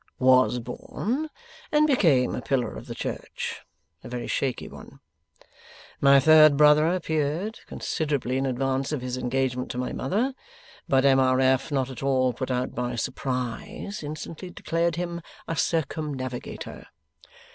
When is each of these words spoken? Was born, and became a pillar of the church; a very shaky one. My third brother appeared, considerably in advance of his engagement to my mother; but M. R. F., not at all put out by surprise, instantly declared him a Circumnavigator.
Was 0.17 0.57
born, 0.57 1.29
and 1.71 1.85
became 1.85 2.33
a 2.33 2.41
pillar 2.41 2.75
of 2.75 2.87
the 2.87 2.95
church; 2.95 3.61
a 4.03 4.09
very 4.09 4.25
shaky 4.25 4.67
one. 4.67 4.99
My 5.99 6.19
third 6.19 6.57
brother 6.57 6.87
appeared, 6.87 7.59
considerably 7.67 8.37
in 8.37 8.47
advance 8.47 8.91
of 8.91 9.01
his 9.01 9.15
engagement 9.15 9.69
to 9.69 9.77
my 9.77 9.93
mother; 9.93 10.33
but 10.89 11.05
M. 11.05 11.19
R. 11.19 11.39
F., 11.39 11.71
not 11.71 11.91
at 11.91 12.01
all 12.01 12.33
put 12.33 12.49
out 12.49 12.73
by 12.73 12.95
surprise, 12.95 14.01
instantly 14.01 14.49
declared 14.49 14.95
him 14.95 15.21
a 15.47 15.55
Circumnavigator. 15.55 16.87